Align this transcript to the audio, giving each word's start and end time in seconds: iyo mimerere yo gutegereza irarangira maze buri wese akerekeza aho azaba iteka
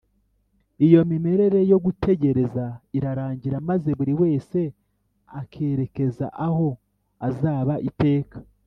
iyo 0.85 1.01
mimerere 1.09 1.59
yo 1.71 1.77
gutegereza 1.85 2.65
irarangira 2.97 3.57
maze 3.69 3.89
buri 3.99 4.13
wese 4.21 4.59
akerekeza 5.39 6.25
aho 6.47 6.67
azaba 7.29 7.75
iteka 7.89 8.37